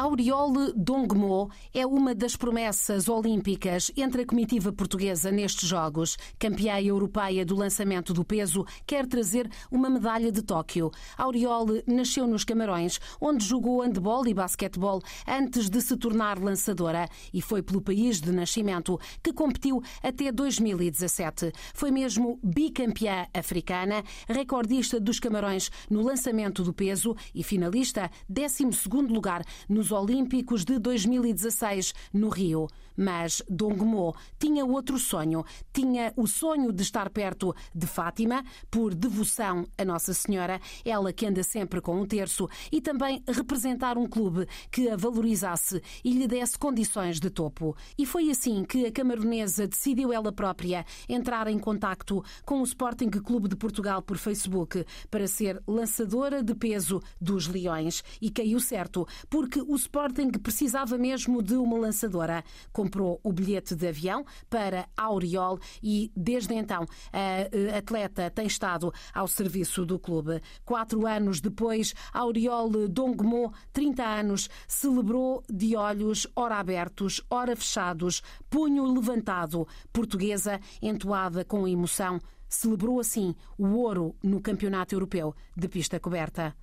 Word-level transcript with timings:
Auriole 0.00 0.72
Dongmo 0.74 1.50
é 1.74 1.86
uma 1.86 2.14
das 2.14 2.34
promessas 2.34 3.06
olímpicas 3.06 3.92
entre 3.94 4.22
a 4.22 4.26
comitiva 4.26 4.72
portuguesa 4.72 5.30
nestes 5.30 5.68
Jogos. 5.68 6.16
Campeã 6.38 6.80
europeia 6.80 7.44
do 7.44 7.54
lançamento 7.54 8.14
do 8.14 8.24
peso, 8.24 8.64
quer 8.86 9.06
trazer 9.06 9.50
uma 9.70 9.90
medalha 9.90 10.32
de 10.32 10.40
Tóquio. 10.40 10.90
Auriole 11.18 11.84
nasceu 11.86 12.26
nos 12.26 12.44
Camarões, 12.44 12.98
onde 13.20 13.44
jogou 13.44 13.82
handebol 13.82 14.26
e 14.26 14.32
basquetebol 14.32 15.02
antes 15.28 15.68
de 15.68 15.82
se 15.82 15.94
tornar 15.98 16.38
lançadora 16.38 17.06
e 17.30 17.42
foi 17.42 17.62
pelo 17.62 17.82
país 17.82 18.22
de 18.22 18.32
nascimento 18.32 18.98
que 19.22 19.34
competiu 19.34 19.82
até 20.02 20.32
2017. 20.32 21.52
Foi 21.74 21.90
mesmo 21.90 22.40
bicampeã 22.42 23.26
africana, 23.34 24.02
recordista 24.26 24.98
dos 24.98 25.20
Camarões 25.20 25.70
no 25.90 26.00
lançamento 26.00 26.64
do 26.64 26.72
peso 26.72 27.14
e 27.34 27.42
finalista, 27.42 28.10
12 28.30 28.64
lugar 29.10 29.44
nos 29.68 29.89
Olímpicos 29.92 30.64
de 30.64 30.78
2016 30.78 31.92
no 32.12 32.28
Rio. 32.28 32.68
Mas 32.96 33.42
Dongmo 33.48 34.14
tinha 34.38 34.64
outro 34.64 34.98
sonho. 34.98 35.44
Tinha 35.72 36.12
o 36.16 36.26
sonho 36.26 36.72
de 36.72 36.82
estar 36.82 37.08
perto 37.08 37.54
de 37.74 37.86
Fátima, 37.86 38.44
por 38.70 38.94
devoção 38.94 39.66
a 39.78 39.84
Nossa 39.84 40.12
Senhora, 40.12 40.60
ela 40.84 41.12
que 41.12 41.24
anda 41.24 41.42
sempre 41.42 41.80
com 41.80 41.98
um 41.98 42.06
terço, 42.06 42.48
e 42.70 42.80
também 42.80 43.22
representar 43.26 43.96
um 43.96 44.06
clube 44.06 44.46
que 44.70 44.88
a 44.90 44.96
valorizasse 44.96 45.82
e 46.04 46.12
lhe 46.12 46.26
desse 46.26 46.58
condições 46.58 47.18
de 47.18 47.30
topo. 47.30 47.74
E 47.96 48.04
foi 48.04 48.30
assim 48.30 48.64
que 48.64 48.84
a 48.84 48.92
camaronesa 48.92 49.66
decidiu 49.66 50.12
ela 50.12 50.30
própria 50.30 50.84
entrar 51.08 51.48
em 51.48 51.58
contacto 51.58 52.22
com 52.44 52.60
o 52.60 52.64
Sporting 52.64 53.08
Clube 53.08 53.48
de 53.48 53.56
Portugal 53.56 54.02
por 54.02 54.18
Facebook 54.18 54.84
para 55.10 55.26
ser 55.26 55.62
lançadora 55.66 56.42
de 56.42 56.54
peso 56.54 57.02
dos 57.20 57.46
Leões. 57.46 58.02
E 58.20 58.30
caiu 58.30 58.60
certo, 58.60 59.06
porque 59.28 59.60
o 59.60 59.74
Sporting 59.80 60.30
precisava 60.32 60.98
mesmo 60.98 61.42
de 61.42 61.54
uma 61.54 61.78
lançadora. 61.78 62.44
Comprou 62.72 63.18
o 63.22 63.32
bilhete 63.32 63.74
de 63.74 63.88
avião 63.88 64.24
para 64.48 64.88
Auriol 64.96 65.58
e, 65.82 66.12
desde 66.14 66.54
então, 66.54 66.86
a 67.12 67.76
atleta 67.78 68.30
tem 68.30 68.46
estado 68.46 68.92
ao 69.14 69.26
serviço 69.26 69.84
do 69.84 69.98
clube. 69.98 70.42
Quatro 70.64 71.06
anos 71.06 71.40
depois, 71.40 71.94
Auriol 72.12 72.88
Dongmo, 72.88 73.52
30 73.72 74.04
anos, 74.04 74.48
celebrou 74.68 75.42
de 75.48 75.76
olhos 75.76 76.26
ora 76.36 76.56
abertos, 76.56 77.22
ora 77.30 77.56
fechados, 77.56 78.22
punho 78.48 78.84
levantado. 78.92 79.66
Portuguesa, 79.92 80.60
entoada 80.82 81.44
com 81.44 81.66
emoção, 81.66 82.20
celebrou 82.48 83.00
assim 83.00 83.34
o 83.56 83.68
ouro 83.68 84.14
no 84.22 84.40
Campeonato 84.40 84.94
Europeu 84.94 85.34
de 85.56 85.68
Pista 85.68 85.98
Coberta. 85.98 86.54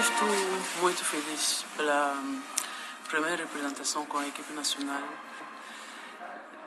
Estou 0.00 0.28
muito 0.80 1.04
feliz 1.04 1.64
pela 1.76 2.12
hum, 2.12 2.40
primeira 3.08 3.36
representação 3.38 4.06
com 4.06 4.18
a 4.18 4.28
equipe 4.28 4.52
nacional. 4.52 5.02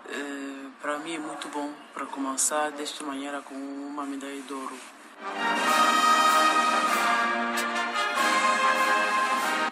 Eh, 0.10 0.68
para 0.82 1.00
mim 1.00 1.16
é 1.16 1.20
muito 1.20 1.48
bom 1.48 1.74
para 1.94 2.06
começar 2.08 2.72
desta 2.72 3.06
maneira 3.06 3.42
com 3.42 3.56
uma 3.56 4.04
medalha 4.06 4.42
de 4.42 4.54
ouro. 4.54 4.78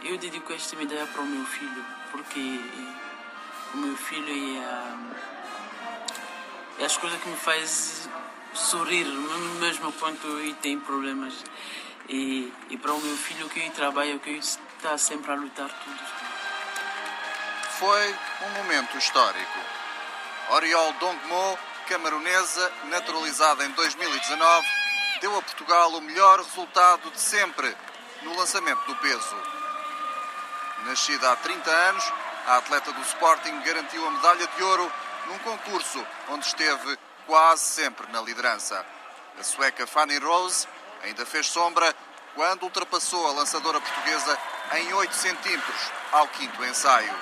Eu 0.06 0.18
dedico 0.18 0.54
esta 0.54 0.78
medalha 0.78 1.06
para 1.08 1.22
o 1.22 1.26
meu 1.26 1.46
filho, 1.46 1.86
porque 2.14 2.62
o 3.74 3.78
meu 3.78 3.98
filho 3.98 4.62
é, 6.78 6.84
é 6.84 6.86
as 6.86 6.96
coisas 6.96 7.22
que 7.22 7.28
me 7.28 7.36
faz 7.36 8.08
sorrir, 8.54 9.06
mesmo 9.60 9.92
quando 9.92 10.40
ele 10.40 10.54
tem 10.56 10.80
problemas. 10.80 11.44
E, 12.10 12.52
e 12.72 12.78
para 12.78 12.92
o 12.92 13.00
meu 13.00 13.16
filho 13.16 13.48
que 13.50 13.60
eu 13.60 13.72
trabalho, 13.72 14.20
que 14.20 14.32
está 14.32 14.98
sempre 14.98 15.32
a 15.32 15.36
lutar 15.36 15.70
tudo. 15.70 16.00
Foi 17.78 18.16
um 18.48 18.50
momento 18.58 18.98
histórico. 18.98 19.60
Oriol 20.50 20.92
Dongmo, 20.94 21.60
camaronesa, 21.88 22.72
naturalizada 22.86 23.64
em 23.64 23.70
2019, 23.72 24.68
deu 25.22 25.38
a 25.38 25.42
Portugal 25.44 25.92
o 25.92 26.02
melhor 26.02 26.40
resultado 26.40 27.12
de 27.12 27.22
sempre 27.22 27.78
no 28.24 28.36
lançamento 28.36 28.84
do 28.88 28.96
peso. 28.96 29.36
Nascida 30.86 31.32
há 31.32 31.36
30 31.36 31.70
anos, 31.70 32.14
a 32.48 32.58
atleta 32.58 32.92
do 32.92 33.02
Sporting 33.02 33.60
garantiu 33.62 34.08
a 34.08 34.12
medalha 34.12 34.48
de 34.48 34.64
ouro 34.64 34.92
num 35.28 35.38
concurso 35.40 36.04
onde 36.30 36.48
esteve 36.48 36.98
quase 37.28 37.64
sempre 37.66 38.12
na 38.12 38.20
liderança. 38.22 38.84
A 39.40 39.44
sueca 39.44 39.86
Fanny 39.86 40.18
Rose 40.18 40.68
ainda 41.04 41.26
fez 41.26 41.48
sombra 41.48 41.96
quando 42.36 42.64
ultrapassou 42.64 43.28
a 43.28 43.32
lançadora 43.32 43.80
portuguesa 43.82 44.38
em 44.76 44.94
8 44.94 45.14
centímetros 45.14 45.92
ao 46.12 46.28
quinto 46.28 46.64
ensaio. 46.64 47.14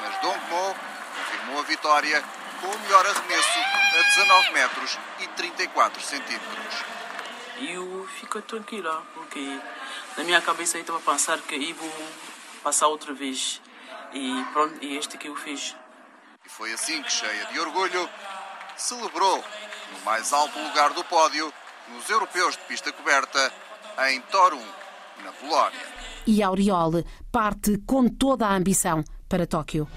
Mas 0.00 0.20
Dongmo 0.20 0.76
confirmou 1.16 1.60
a 1.60 1.62
vitória 1.62 2.24
com 2.60 2.66
o 2.66 2.78
melhor 2.80 3.06
arremesso 3.06 3.58
a 3.98 4.02
19 4.02 4.52
metros 4.52 4.98
e 5.20 5.26
34 5.28 6.02
centímetros. 6.02 6.84
Eu 7.60 8.08
fico 8.18 8.40
tranquila, 8.42 9.02
porque 9.14 9.60
na 10.16 10.24
minha 10.24 10.40
cabeça 10.40 10.76
eu 10.76 10.82
estava 10.82 10.98
a 10.98 11.02
pensar 11.02 11.38
que 11.38 11.54
eu 11.54 11.74
vou 11.74 11.92
passar 12.62 12.86
outra 12.86 13.12
vez. 13.12 13.60
E 14.12 14.44
pronto, 14.52 14.82
e 14.82 14.96
este 14.96 15.18
que 15.18 15.28
eu 15.28 15.36
fiz. 15.36 15.76
E 16.44 16.48
foi 16.48 16.72
assim 16.72 17.02
que, 17.02 17.12
cheia 17.12 17.46
de 17.46 17.60
orgulho, 17.60 18.08
celebrou 18.76 19.44
no 19.92 20.00
mais 20.04 20.32
alto 20.32 20.58
lugar 20.58 20.90
do 20.90 21.04
pódio 21.04 21.52
nos 21.94 22.08
europeus 22.10 22.56
de 22.56 22.62
pista 22.64 22.92
coberta 22.92 23.52
em 24.10 24.20
Torum, 24.22 24.62
na 25.24 25.32
Polónia. 25.32 25.86
E 26.26 26.42
Auriole 26.42 27.04
parte 27.32 27.78
com 27.86 28.08
toda 28.08 28.46
a 28.46 28.54
ambição 28.54 29.02
para 29.28 29.46
Tóquio. 29.46 29.88